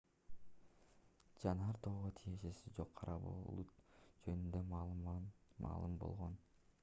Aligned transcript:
жанар 1.43 1.75
тоого 1.83 2.09
тиешеси 2.21 2.73
жок 2.79 2.95
кара 3.01 3.17
булут 3.27 3.75
жөнүндө 4.29 4.63
маалым 4.71 5.99
болгон 6.05 6.41